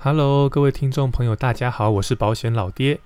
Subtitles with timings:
[0.00, 3.00] Hello，各位听众朋友，大家好，我是保险老爹。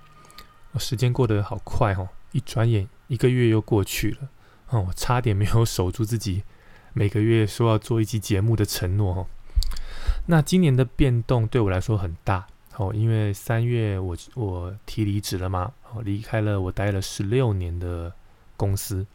[0.72, 4.28] 哦，时间过得好快哦，一转眼一个月又过去了。
[4.68, 6.42] 哦，我差点没有 守住自己
[6.92, 9.26] 每个月说要做一期节目的承诺哦。
[10.26, 12.46] 那今年的变动对我来说很大
[12.76, 18.12] 哦，因为三月我我提离职了嘛，哦，离开了我待了十六年的
[18.58, 19.06] 公司。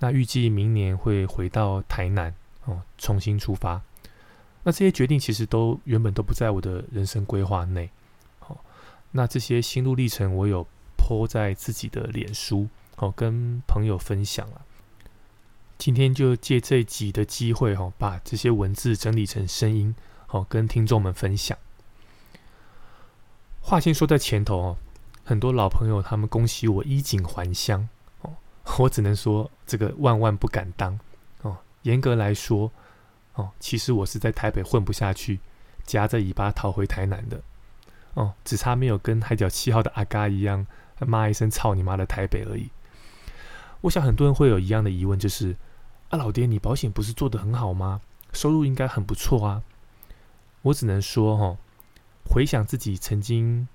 [0.00, 2.34] 那预计明年会回到台南
[2.64, 3.80] 哦，重新出发。
[4.66, 7.88] 那这些决定其实都原本都不在我的人生规划内。
[8.40, 8.64] 好，
[9.12, 14.62] 那这些心路历程我有泼在自己的脸书，哦，跟朋友分享了。
[15.78, 19.94] 今天就借这集的机会，哈，把这些文字整理成声音，
[20.26, 21.56] 好，跟听众们分享。
[23.60, 24.76] 话先说在前头哦，
[25.22, 27.88] 很多老朋友他们恭喜我衣锦还乡。
[28.80, 30.98] 我只能说，这个万万不敢当
[31.42, 31.56] 哦。
[31.82, 32.72] 严格来说，
[33.36, 35.40] 哦，其实我是在台北混不下去，
[35.84, 37.40] 夹着尾巴逃回台南的。
[38.14, 40.66] 哦，只差没有跟海角七号的阿嘎一样，
[41.06, 42.70] 骂一声“操你妈”的台北而已。
[43.82, 45.54] 我想很多人会有一样的疑问，就是
[46.08, 48.00] 啊，老爹，你保险不是做得很好吗？
[48.32, 49.62] 收入应该很不错啊。
[50.62, 51.58] 我只能说，哈，
[52.24, 53.68] 回想自己曾经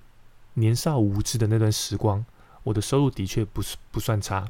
[0.54, 2.26] 年少无知的那段时光，
[2.64, 4.48] 我的收入的确不是不算差。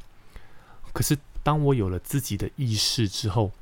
[0.94, 3.52] 可是，当我有了自己的意识之后，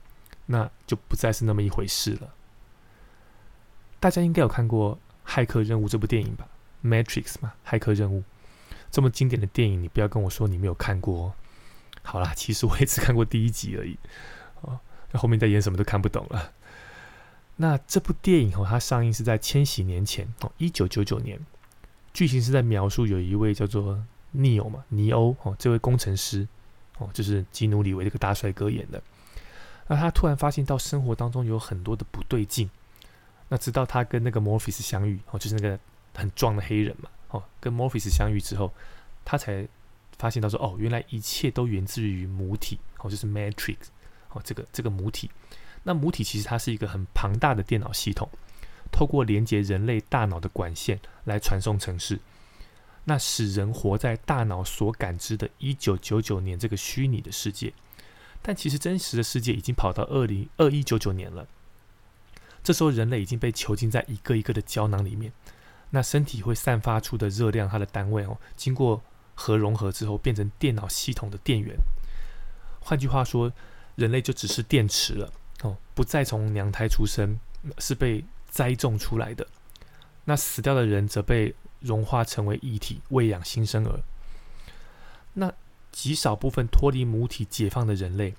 [0.52, 2.34] 那就不再是那么一回事了。
[4.00, 4.98] 大家应该有看过
[5.30, 6.48] 《骇客任务》这部电影吧，
[6.86, 8.20] 《Matrix》嘛，《骇客任务》
[8.90, 11.26] 这么经典的电影，你不要跟我说你没有看过。
[11.26, 11.34] 哦
[12.02, 13.98] 好啦，其实我也只看过第一集而已，
[14.62, 14.80] 哦，
[15.12, 16.50] 那后面在演什么都看不懂了。
[17.56, 21.38] 那这部电影哦，它上映是在千禧年前哦，一九九九年，
[22.14, 26.48] 剧情是在描述有一位叫做尼欧嘛，尼欧哦，这位工程师。
[26.96, 29.02] 哦，就是基努里维这个大帅哥演的。
[29.90, 32.70] 那他突然发现到生活当中有很多的不对劲。
[33.48, 35.76] 那直到他跟那个莫菲斯相遇，哦，就是那个
[36.14, 38.72] 很壮的黑人嘛，哦，跟莫菲斯相遇之后，
[39.24, 39.66] 他才
[40.16, 43.78] 发现到说，哦，原来一切都源自于母体，哦，就是 Matrix，
[44.28, 45.28] 哦，这个这个母体。
[45.82, 48.30] 那母体其实它是一个很庞大的电脑系统，
[48.92, 52.20] 透过连接人类大脑的管线来传送程式。
[53.02, 57.72] 那使人活在大脑所感知的1999年这个虚拟的世界，
[58.42, 61.46] 但其实真实的世界已经跑到202199年了。
[62.62, 65.32] 这时候人类已经被囚禁在一个一个的胶囊里面，
[65.90, 69.02] 那身体会散发出的热量，它的单位哦，经过
[69.34, 71.76] 核融合之后变成电脑系统的电源。
[72.80, 73.52] 换句话说，
[73.94, 77.38] 人类就只是电池了哦，不再从娘胎出生，
[77.78, 79.46] 是被栽种出来的。
[80.24, 81.54] 那死掉的人则被。
[81.80, 84.02] 融化成为液体，喂养新生儿。
[85.32, 85.50] 那
[85.92, 88.34] 极少部分脱离母体解放的人类，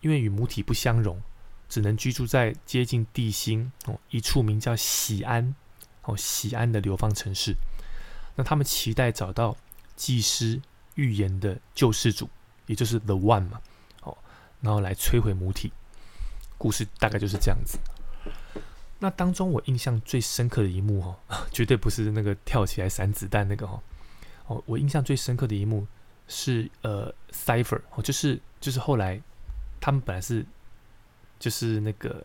[0.00, 1.20] 因为与母体不相容，
[1.68, 5.54] 只能居住在接近地心哦一处名叫喜安
[6.02, 7.54] 哦喜安的流放城市。
[8.34, 9.56] 那他们期待找到
[9.94, 10.60] 祭师
[10.94, 12.28] 预言的救世主，
[12.66, 13.60] 也就是 The One 嘛
[14.02, 14.16] 哦，
[14.60, 15.72] 然后来摧毁母体。
[16.56, 17.78] 故事大概就是这样子。
[19.00, 21.18] 那当中我印象最深刻的一幕哦，
[21.50, 23.82] 绝对不是那个跳起来闪子弹那个哦，
[24.46, 25.86] 哦，我印象最深刻的一幕
[26.32, 29.20] 是呃，Cipher 哦，就是就是后来
[29.80, 30.44] 他们本来是
[31.38, 32.24] 就是那个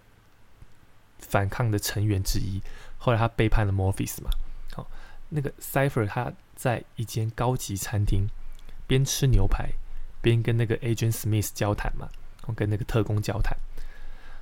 [1.20, 2.62] 反抗的成员之一，
[2.98, 4.30] 后来他背叛了 Morpheus 嘛，
[4.74, 4.88] 好，
[5.30, 8.28] 那个 Cipher 他在一间高级餐厅
[8.88, 9.70] 边吃牛排
[10.22, 12.10] 边跟那个 Agent Smith 交谈嘛，
[12.56, 13.58] 跟那个特工交谈，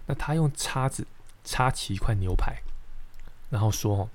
[0.05, 1.05] 那他用叉子。
[1.47, 2.63] 插起一块牛排，
[3.51, 4.09] 然后说：“哦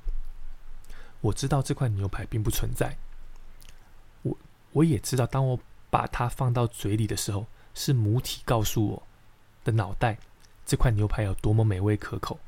[1.20, 2.96] 我知道这块牛排并不存在。
[4.72, 5.58] 我也知道，当我
[5.90, 9.02] 把它放到嘴里的时候，是母体告诉我
[9.64, 10.18] 的脑袋
[10.64, 12.38] 这块牛排有多么美味可口。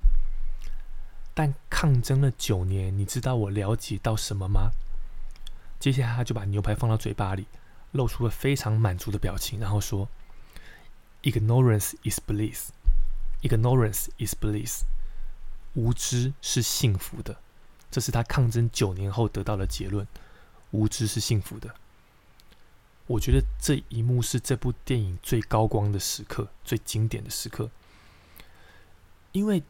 [1.34, 4.70] 但抗争了九年，你知道我了解到什么吗？
[5.80, 7.46] 接下来他就把牛排放到嘴巴里，
[7.92, 10.08] 露出了非常满足的表情，然后说
[11.22, 12.68] ：‘Ignorance is bliss。’
[13.42, 14.82] Ignorance is bliss，
[15.74, 17.36] 无知是幸福的，
[17.90, 20.06] 这是他抗争九年后得到的结论。
[20.70, 21.74] 无知是幸福的。
[23.06, 27.70] 我觉得这一幕是这部电影最高光的时刻，最经典的时刻。
[29.32, 29.62] 因为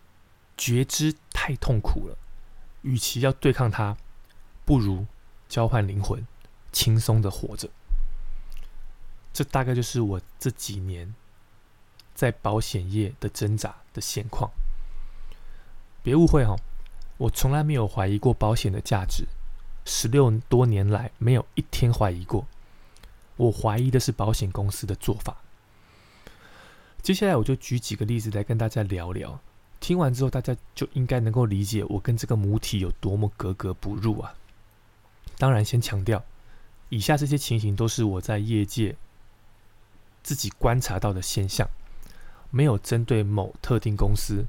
[0.56, 2.17] 觉知太痛苦了，
[2.82, 3.96] 与其要对抗它，
[4.64, 5.06] 不如
[5.49, 6.26] 交换灵魂，
[6.73, 7.69] 轻松的活着。
[9.32, 11.14] 这大概就是我这几年。
[12.14, 14.50] 在保险业的挣扎的现况，
[16.02, 16.55] 别误会哈，
[17.17, 19.26] 我从来没有怀疑过保险的价值，
[19.87, 22.46] 十六多年来没有一天怀疑过。
[23.37, 25.37] 我怀疑的是保险公司的做法。
[27.02, 29.40] 接下来我就举几个例子来跟大家聊聊，
[29.81, 34.34] 听完之后，大家就应该能够理解我跟这个母体有多么格格不入啊！
[35.37, 36.25] 当然，先强调，
[36.88, 38.94] 以下这些情形都是我在业界
[40.23, 41.69] 自己观察到的现象，
[42.50, 44.44] 没有针对某特定公司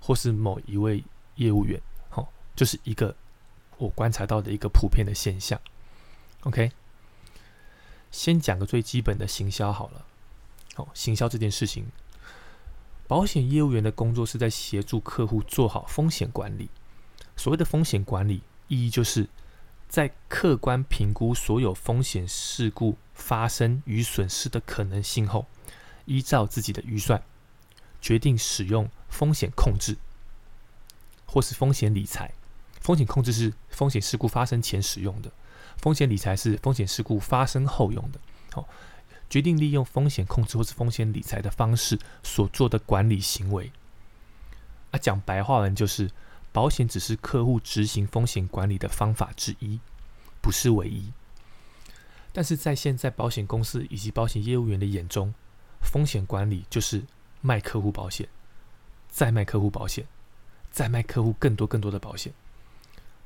[0.00, 1.04] 或是某一位
[1.36, 3.14] 业务员，好，就是一个
[3.76, 5.60] 我观察到的一个普遍的现象。
[6.40, 6.72] OK，
[8.14, 10.06] 先讲个最基本的行销好了。
[10.74, 11.86] 好，行销这件事情。
[13.08, 16.70] 保险业务员的工作是在协助客户做好风险管理。
[17.36, 19.28] 所谓的风险管理，意义就是
[19.88, 25.46] 在客观评估所有风险事故发生与损失的可能性后，
[26.04, 27.20] 依照自己的预算，
[28.00, 29.96] 决定使用风险控制
[31.26, 32.32] 或是风险理财。
[32.80, 35.32] 风险控制是风险事故发生前使用的，
[35.78, 38.20] 风险理财是风险事故发生后用的。
[38.52, 38.68] 好。
[39.30, 43.72] 决定利用风险控制或是风险理财的方式所做的管理行为，
[44.92, 46.08] 啊，讲白话文就是，
[46.52, 49.80] 保险只是客户执行风险管理的方法之一，
[50.40, 51.10] 不是唯一。
[52.32, 55.34] 但是在现在保险公司以及保险业务员的眼中，
[55.80, 57.02] 风险管理就是
[57.40, 58.28] 卖客户保险，
[59.08, 60.06] 再卖客户保险，
[60.70, 62.32] 再卖客户更多更多的保险，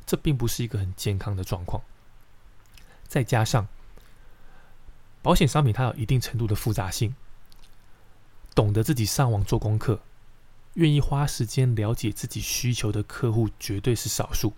[0.06, 1.82] 这并不是一个很健康的状况。
[3.08, 3.66] 再加上。
[5.20, 7.14] 保险商品它有一定程度的复杂性，
[8.55, 10.00] 懂得自己上网做功课，
[10.75, 14.52] 愿意花时间了解自己需求的客户绝对是少数。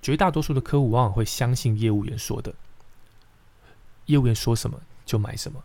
[0.00, 2.54] 绝大多数的客户往往会相信业务员说的，
[4.06, 5.62] 业务员说什么就买什么。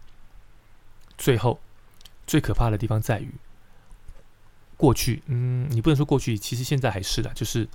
[1.18, 1.60] 最后，
[2.28, 3.34] 最可怕的地方在于，
[4.78, 7.68] 过去，嗯，你不能说过去，其实现在还是的，就是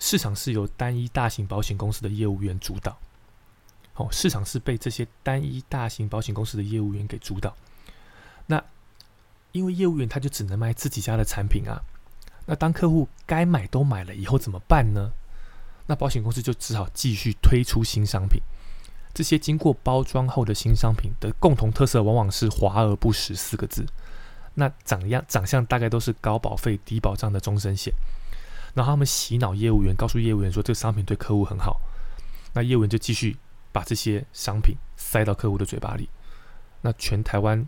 [0.00, 2.98] 市场是由单一大型保险公司的业务员主导。
[3.94, 7.54] 哦，市场是被这些单一大型保险公司的业务员给主导。
[8.46, 8.64] 那
[9.52, 11.82] 因为业务员他就只能卖自己家的产品啊。
[12.46, 15.12] 那当客户该买都买了以后怎么办呢？
[15.86, 18.40] 那保险公司就只好继续推出新商品。
[19.12, 23.84] 这些经过包装后的新商品的共同特色往往是华而不实四个字。
[24.54, 27.92] 那长样长相大概都是高保费低保障的终身险。
[28.74, 31.80] 然后他们洗脑业务员，告诉业务员说这个商品对客户很好。
[32.54, 33.36] 那业务员就继续。
[33.72, 36.08] 把这些商品塞到客户的嘴巴里，
[36.80, 37.64] 那全台湾，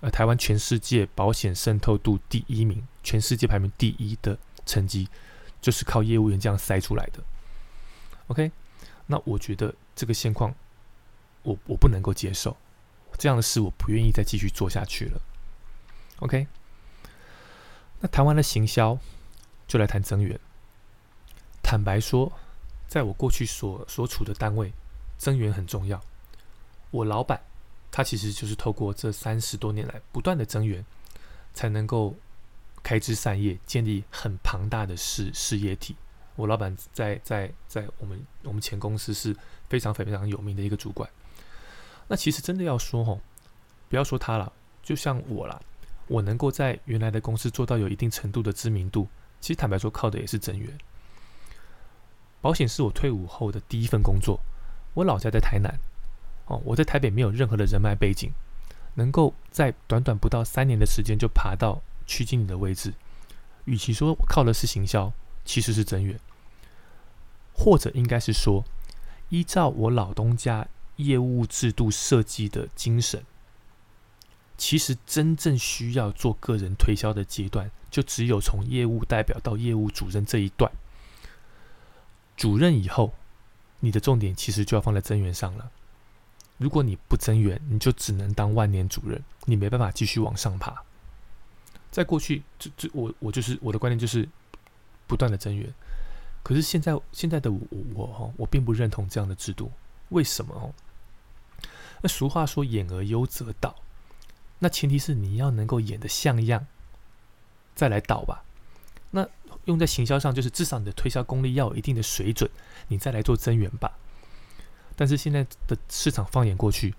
[0.00, 5.08] 呃，台湾全世界保险渗透度第一名，全世界排名第一的成绩，
[5.60, 7.18] 就是靠业务员这样塞出来的。
[8.28, 8.52] OK，
[9.06, 10.54] 那我觉得这个现况，
[11.42, 12.56] 我我不能够接受，
[13.18, 15.20] 这样的事我不愿意再继续做下去了。
[16.20, 16.46] OK，
[17.98, 18.96] 那台湾的行销，
[19.66, 20.38] 就来谈增援。
[21.62, 22.32] 坦白说，
[22.86, 24.72] 在我过去所所处的单位。
[25.16, 25.98] 增援很重要。
[26.90, 27.40] 我老板
[27.90, 30.84] 他其实就是透过这三十多年来不断的增援，
[31.54, 32.14] 才能够
[32.82, 35.96] 开枝散叶，建立很庞大的事事业体。
[36.34, 39.34] 我老板在在在我们我们前公司是
[39.68, 41.08] 非常非常有名的一个主管。
[42.08, 43.20] 那其实真的要说吼，
[43.88, 44.52] 不要说他了，
[44.82, 45.58] 就像我啦，
[46.08, 49.08] 我能够在原来的公司做到有一定程度的知名度，
[49.44, 50.78] 其实坦白说靠的也是增援。
[52.40, 54.40] 保险是我退伍后的第一份工作。
[54.94, 55.78] 我老家在台南，
[56.46, 58.32] 哦，我在台北没有任何的人脉背景，
[58.94, 62.94] 能够在短短不到三年的时间就爬到区经理的位置，
[63.66, 65.12] 与其说靠的是行销，
[65.44, 66.18] 其实是增援，
[67.52, 68.64] 或者应该是说，
[69.28, 73.22] 依照我老东家业务制度设计的精神，
[74.56, 80.68] 其实真正需要做个人推销的阶段，就只有从业务代表到业务主任这一段，
[82.36, 83.14] 主任以后。
[83.80, 85.70] 你的重点其实就要放在增援上了。
[86.56, 90.82] 如果你不增援，你就只能当万年主任，你没办法继续往上爬。
[91.90, 94.26] 在过去，这这我我就是我的观念就是
[95.06, 95.70] 不断的增援。
[96.42, 97.60] 可是现在现在的我
[97.94, 99.70] 我哈，我并不认同这样的制度。
[100.08, 100.72] 为什么哦？
[102.00, 103.76] 那俗话说“演而优则导”，
[104.60, 106.66] 那前提是你要能够演的像样，
[107.74, 108.44] 再来导吧。
[109.10, 109.28] 那
[109.66, 112.50] 用在行销上，就是至少你的推销功力要有一定的水准，
[112.88, 113.96] 你再来做增援吧。
[114.96, 116.94] 但是现在的市场放眼过去，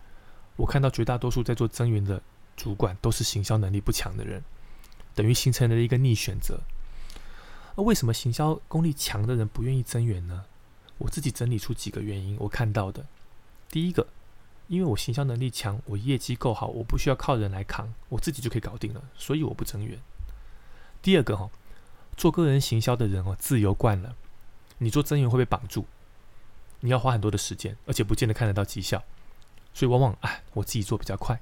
[0.56, 2.22] 我看到绝大多数在做增援的
[2.56, 4.44] 主管都是行销能力不强的人，
[5.14, 6.60] 等于形成了一个逆选择。
[7.76, 10.46] 那为什么行销功力强的人不愿意增援呢？
[10.98, 13.06] 我自己整理出几个原因，我看到的，
[13.70, 14.08] 第一个，
[14.70, 20.00] 因为我行销能力强，我业绩够好，我不需要靠人来扛，我自己就可以搞定了，所以我不增援。
[21.06, 21.52] 第二个哈。
[22.18, 24.16] 做个人行销的人哦，自由惯了，
[24.80, 25.86] 你做增援会被绑住，
[26.80, 29.04] 你要花很多的时间，而且不见得看得到绩效，
[29.74, 31.40] 所以往往哎，我自己做比较快、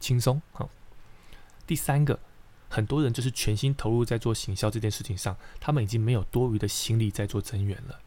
[0.00, 0.42] 轻松。
[0.52, 0.68] 好，
[1.66, 2.18] 第三个，
[2.68, 8.00] 很多人就是全心投入在做行销这件事情上，他们已经没有多余的心力在做增援了。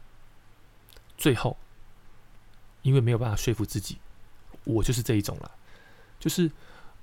[1.16, 1.56] 最后，
[2.82, 3.98] 因为没有办法说服自己，
[4.64, 5.50] 我就是这一种了，
[6.20, 6.52] 就是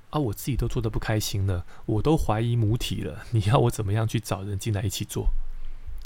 [0.09, 5.29] 啊，我自己都做的不开心了，我都怀疑母体了，你要我怎么样去找人进来一起做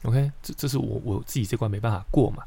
[0.04, 2.44] ？OK，这这是我我自己这关没办法过嘛。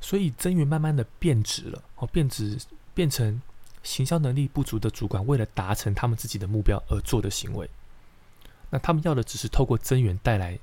[0.00, 2.58] 所以增援慢慢的变质了，哦，变质
[2.94, 3.40] 变成
[3.82, 7.68] 行销能力不足的主管为了达成他们自己的目标而做的行为。
[8.70, 10.58] 那他们要的只是透过增援带来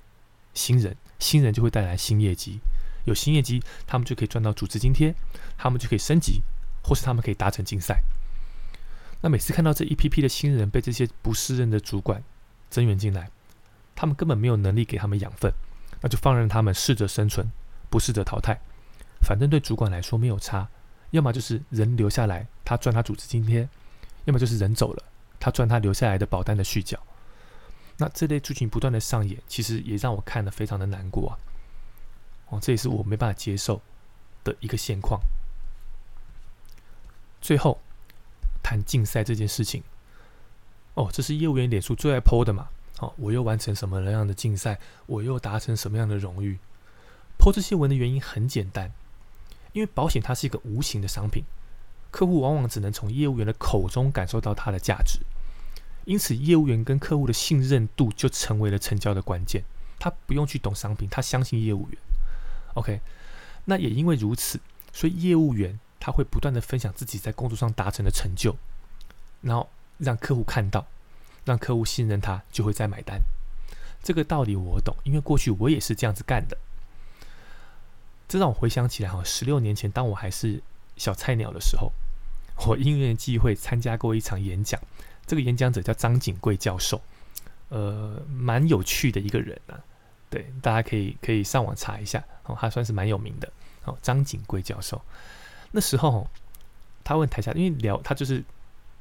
[0.53, 2.59] 新人，新人就会带来新业绩，
[3.05, 5.13] 有新业绩，他们就可以赚到组织津贴，
[5.57, 6.41] 他们就可以升级，
[6.83, 8.01] 或是他们可以达成竞赛。
[9.21, 12.23] 那每次看到这一批批的新人被这些不适任的主管
[12.69, 13.29] 增援进来，
[13.95, 15.51] 他们根本没有能力给他们养分，
[16.01, 17.51] 那就放任他们适者生存，
[17.89, 18.59] 不适者淘汰。
[19.21, 20.69] 反正对主管来说没有差，
[21.11, 23.67] 要么就是人留下来，他赚他组织津贴；
[24.25, 25.03] 要么就是人走了，
[25.39, 26.97] 他赚他留下来的保单的续缴。
[27.97, 31.35] 那这类剧情不断的上演，其实也让我看得非常的难过啊！
[32.47, 33.81] 哦，这也是我没办法接受
[34.45, 35.19] 的一个现况。
[37.41, 37.81] 最后
[38.61, 39.83] 谈竞赛这件事情，
[40.93, 42.69] 哦，这是业务员脸书最爱 PO 的嘛？
[42.99, 44.79] 哦，我又完成什么样的竞赛？
[45.05, 46.59] 我又达成什么样的荣誉
[47.39, 48.91] ？PO 这些文的原因很简单，
[49.73, 51.43] 因为保险它是一个无形的商品，
[52.11, 55.19] 客户往往只能从业务员的口中感受到它的价值。
[56.05, 59.63] 因此，业务员跟客户的信任度就成为了成交的关键。
[59.99, 61.97] 他不用去懂商品，他相信业务员。
[62.73, 62.99] OK，
[63.65, 64.59] 那也因为如此，
[64.91, 68.55] 所以业务员他会不断的分享自己在工作上达成的成就，
[69.41, 70.85] 然后让客户看到，
[71.45, 73.21] 让客户信任他，就会再买单。
[74.01, 76.57] 这个道理我懂，因为过去我也是这样子干的。
[78.27, 80.61] 这让我回想起来，哈，十六年前，当我还是
[80.95, 81.91] 小菜鸟的时候，
[82.65, 84.79] 我因缘际会参加过一场演讲。
[85.25, 87.01] 这个演讲者叫张景贵教授，
[87.69, 89.79] 呃，蛮有趣的一个人啊。
[90.29, 93.51] 对，大家可以可以上网查一下哦，他算是蛮有名的
[93.85, 93.97] 哦。
[94.01, 95.01] 张景贵教授
[95.71, 96.27] 那时候
[97.03, 98.43] 他问台下，因为聊他就是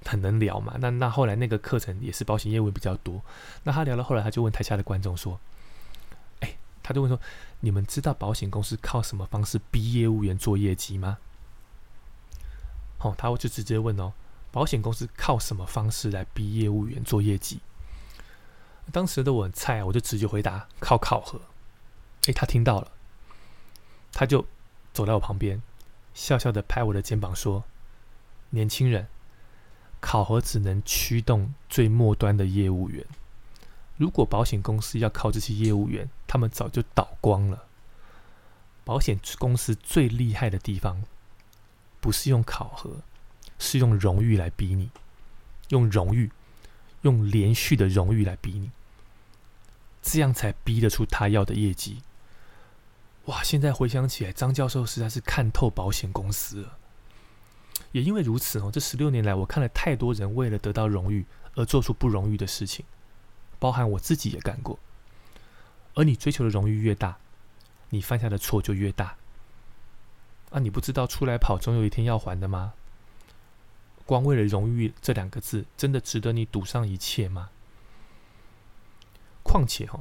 [0.04, 0.76] 很能聊嘛。
[0.78, 3.22] 那那后来那个课程也是保险业务比较多。
[3.64, 5.38] 那他聊到后来，他就问台下的观众说
[6.40, 7.20] ：“哎，他就问说，
[7.60, 11.18] 你们知道保险公司靠什么方式逼业务员做业绩吗？”
[13.00, 14.12] 哦，他就直接问哦。
[14.50, 17.60] 保险公司靠什么方式来逼业务员做业绩？
[18.90, 21.38] 当时的我很菜，我就直接回答靠考核。
[22.26, 22.90] 诶，他听到了，
[24.10, 24.44] 他就
[24.94, 25.62] 走到我旁边，
[26.18, 27.62] 笑笑的拍我的肩膀说
[28.50, 29.06] ：“年轻人，
[30.00, 33.06] 考核只能驱动最末端的业务员。
[33.96, 37.66] 如果保险公司要靠这些业务员，他们早就倒光了。
[38.84, 41.04] 保险公司最厉害的地方，
[42.00, 42.96] 不是用考核。”
[43.60, 44.90] 是用荣誉来逼你，
[45.70, 46.30] 用荣誉，
[47.02, 48.70] 用连续的荣誉来逼你，
[50.00, 52.02] 这样才逼得出他要的业绩。
[53.28, 53.42] 哇！
[53.42, 56.78] 现在回想起来，张教授实在是看透保险公司了。
[57.92, 62.84] 也因为如此哦，这十六年来，我看了太多人为了得到荣誉而做出不荣誉的事情，
[63.58, 64.78] 包含我自己也干过。
[65.94, 67.18] 而你追求的荣誉越大，
[67.90, 69.16] 你犯下的错就越大。
[70.50, 72.72] 啊，你不知道出来跑总有一天要还的吗？
[74.06, 77.50] 光为了荣誉这两个字，真的值得你赌上一切吗？
[79.42, 80.00] 况且哈，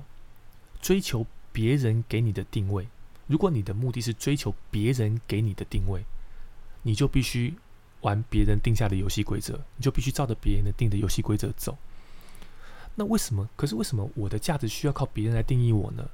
[0.82, 2.88] 追求别人给你的定位，
[3.28, 6.04] 如果你的目的是追求别人给你的定位，
[6.82, 7.54] 你就必须
[8.02, 11.78] 玩别人定下的游戏规则，你就必须照着别人的定的游戏规则走。
[12.96, 13.48] 那为什么？
[13.56, 16.10] 可是为什么我的价值需要靠别人来定义我呢？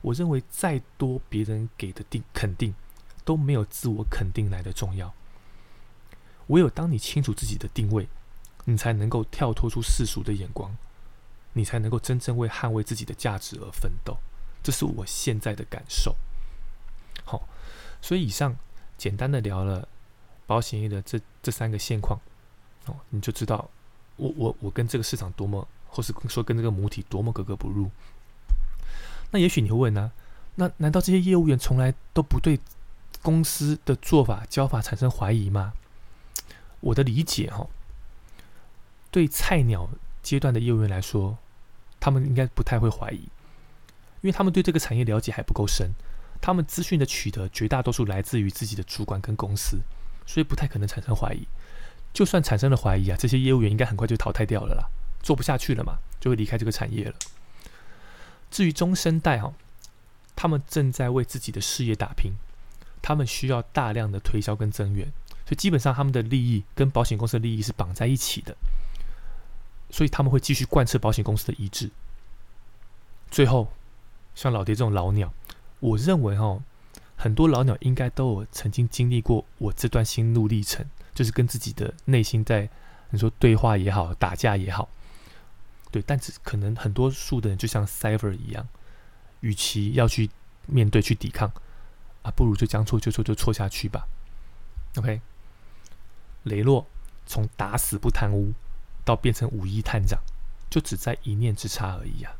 [0.00, 2.74] 我认为再多别人给的定肯定，
[3.24, 5.14] 都没有自我肯定来的重要。
[6.48, 8.08] 唯有当你清楚自己的定位，
[8.64, 10.76] 你才能够跳脱出世俗的眼光，
[11.52, 14.18] 你才能够真正为捍卫自己的价值而奋斗。
[14.64, 16.16] 这是我现在的感受。
[17.24, 17.46] 好，
[18.02, 18.56] 所以以上
[18.98, 19.86] 简单的聊了
[20.46, 22.18] 保险业的这这三个现况，
[22.86, 23.70] 哦，你就知道
[24.16, 27.90] 我我我跟这个市场多么，或是说跟这个母体多么格格不入。
[29.30, 30.10] 那也许你会问呢？
[30.56, 32.58] 那难道这些业务员从来都不对
[33.22, 35.72] 公司的做法、交法产生怀疑吗？
[36.80, 37.66] 我的理解哈，
[39.10, 39.88] 对菜鸟
[40.22, 41.38] 阶段的业务员来说，
[41.98, 43.28] 他们应该不太会怀疑，
[44.24, 45.92] 因为他们对这个产业了解还不够深，
[46.40, 49.78] 他们资讯的取得绝大多数来自于自己的主管跟公司，
[50.24, 51.46] 所以不太可能产生怀疑。
[52.14, 54.88] 就算产生了怀疑啊，这些业务员应该很快就淘汰掉了啦，
[55.22, 57.14] 做不下去了嘛，就会离开这个产业了。
[58.50, 59.52] 至于中生代哈，
[60.34, 62.32] 他们正在为自己的事业打拼，
[63.02, 65.06] 他们需要大量的推销跟增援。
[65.44, 68.56] 所以基本上，他们的利益跟保险公司的利益是绑在一起的。
[69.90, 71.90] 所以他们会继续贯彻保险公司的意志。
[73.30, 73.70] 最后，
[74.34, 75.32] 像老爹这种老鸟，
[75.80, 76.60] 我认为哈，
[77.16, 82.68] 很多老鸟应该都有曾经经历过我这段心路历程，就是跟自己的内心在
[83.10, 84.88] 你说对话也好，打架也好，
[85.90, 88.66] 对，但是可能很多数的人就像 Cyber 一样，
[89.40, 90.28] 与其要去
[90.66, 91.48] 面对去抵抗，
[92.22, 94.08] 啊，不如就将错就错就错下去吧。
[94.96, 95.20] OK，
[96.44, 96.84] 雷洛
[97.26, 98.52] 从打死不贪污
[99.04, 100.18] 到变成五亿探长，
[100.68, 102.34] 就只在一念之差而已啊，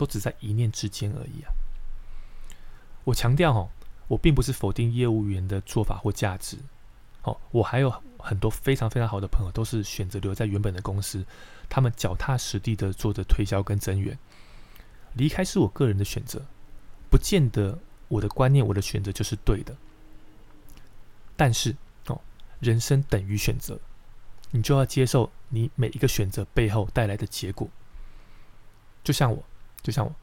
[0.00, 1.52] 都只在一念之间而已啊。
[3.04, 3.68] 我强调哈，
[4.08, 6.56] 我并不是否定业务员的做法或价值，
[7.24, 11.22] 哦，我还有很多非常非常好的朋友，都是选择留在原本的公司，
[11.68, 14.18] 他们脚踏实地的做着推销跟增援，
[15.12, 16.40] 离开是我个人的选择，
[17.10, 17.78] 不见得
[18.08, 19.76] 我的观念、我的选择就是对的。
[21.36, 21.76] 但是
[22.06, 22.18] 哦，
[22.60, 23.78] 人生等于选择，
[24.50, 27.68] 你就要接受你每一个选择背后带来的结果。
[29.02, 29.42] 就像我，
[29.82, 30.14] 就像我，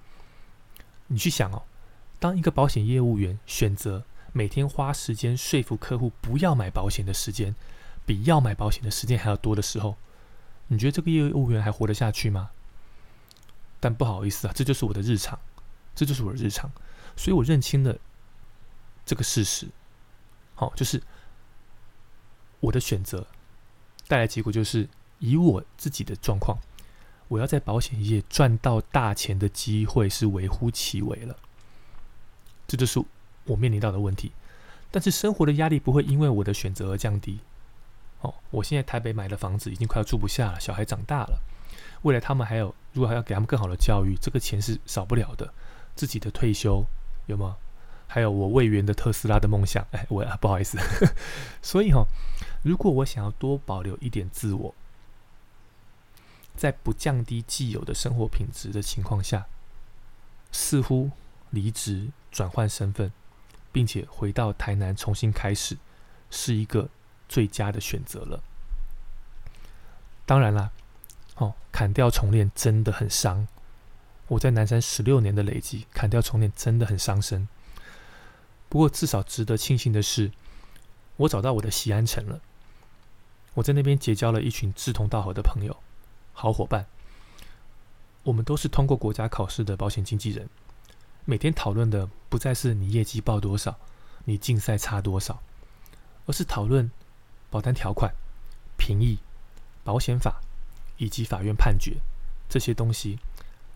[1.08, 1.64] 你去想哦，
[2.20, 7.56] 当一个保险业务员选择每天花时间说服客户不要买保险的时间，
[8.06, 9.96] 比要买保险的时间还要多的时候，
[10.68, 12.52] 你觉得这个业务员还活得下去吗？
[13.80, 15.40] 但不好意思啊，这就是我的日常，
[15.96, 16.72] 这就是我的日常，
[17.16, 17.98] 所以我认清了
[19.06, 19.68] 这个事实。
[20.56, 21.02] 好，就是
[22.60, 23.28] 我的选择
[24.08, 26.58] 带来结果，就是以我自己的状况，
[27.28, 31.36] 我要在保险业赚到大钱的机会是微乎其微了。
[32.68, 33.04] 这就是
[33.46, 34.32] 我面临到的问题。
[34.90, 37.40] 但是生活的压力不会因为我的选择而降低。
[38.22, 41.40] 哦，我现在台北买的房子已经快要住不下了，小孩长大了，
[42.02, 45.54] 未来他们还有，如果还要给他们更好的教育，这个钱是少不了的。
[45.96, 46.86] 自己的退休
[47.28, 47.58] 有吗？
[48.08, 50.80] 还有我未圆的特斯拉的梦想，哎，我啊不好意思，
[51.62, 52.06] 所以哈，
[52.64, 54.74] 如果我想要多保留一点自我，
[56.58, 59.46] 在不降低既有的生活品质的情况下，
[60.52, 61.12] 似乎
[61.52, 63.12] 离职转换身份，
[63.72, 65.78] 并且回到台南重新开始，
[66.32, 66.90] 是一个
[67.30, 68.42] 最佳的选择了。
[70.26, 70.72] 当然啦，
[71.36, 73.48] 哦，砍掉重练真的很伤。
[74.28, 77.48] 我在南山十六年的累积，砍掉重练真的很伤身。
[78.68, 80.32] 不过，至少值得庆幸的是，
[81.16, 82.42] 我找到我的西安城了。
[83.54, 85.78] 我在那边结交了一群志同道合的朋友、
[86.40, 86.86] 好伙伴。
[88.22, 90.48] 我们都是通过国家考试的保险经纪人，
[91.26, 93.76] 每天讨论的不再是你业绩报多少、
[94.26, 95.42] 你竞赛差多少，
[96.28, 96.92] 而是讨论
[97.50, 98.14] 保单条款、
[98.78, 99.18] 评议、
[99.84, 100.40] 保险法
[100.98, 101.98] 以及法院判决
[102.48, 103.18] 这些东西，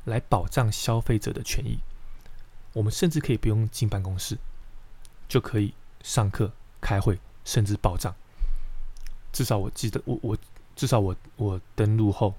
[0.05, 1.79] 来保障消费者的权益。
[2.73, 4.37] 我们甚至可以不用进办公室。
[5.27, 8.13] 就可以上课、开会，甚至报账。
[9.31, 10.37] 至少我记得，我我
[10.75, 12.35] 至少我我登录后，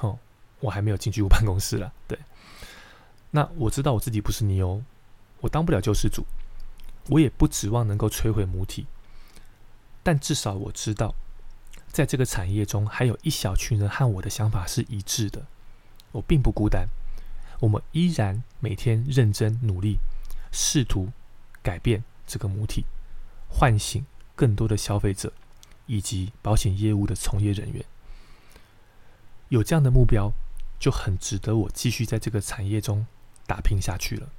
[0.00, 0.18] 哦，
[0.60, 1.92] 我还没有进去过办公室了。
[2.08, 2.18] 对，
[3.30, 4.82] 那我知道我自己不是你哦，
[5.40, 6.24] 我当不了救世主，
[7.08, 8.86] 我也不指望能够摧毁母体。
[10.02, 11.14] 但至少我知道，
[11.88, 15.44] 在这个产业中，还有一小群人和我的想法是一致的。
[16.12, 16.88] 我并不孤单，
[17.60, 19.98] 我们依然每天认真努力，
[20.50, 21.10] 试图
[21.62, 22.02] 改变。
[22.24, 22.86] 这个母体，
[23.50, 25.30] 唤醒更多的消费者
[25.86, 27.84] 以及保险业务的从业人员，
[29.52, 30.32] 有这样的目标，
[30.78, 33.06] 就很值得我继续在这个产业中
[33.46, 34.30] 打拼下去了。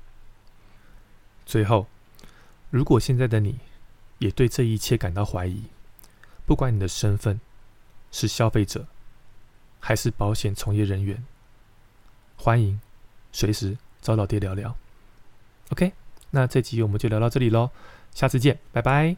[1.46, 1.86] 最后，
[2.72, 3.60] 如果现在的你
[4.18, 5.66] 也对这一切感到怀疑，
[6.48, 7.40] 不管你的身份
[8.12, 8.88] 是消费者
[9.80, 11.24] 还是保险从业人员，
[12.36, 12.82] 欢迎
[13.32, 14.76] 随时找老爹聊聊。
[15.70, 15.94] OK。
[16.32, 17.70] 那这集我们就聊到这里喽，
[18.16, 19.16] 下次见，拜拜。